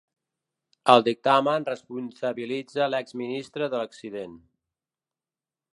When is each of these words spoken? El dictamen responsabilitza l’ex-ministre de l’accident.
El 0.93 1.03
dictamen 1.07 1.67
responsabilitza 1.67 2.89
l’ex-ministre 2.93 3.69
de 3.75 3.83
l’accident. 3.83 4.35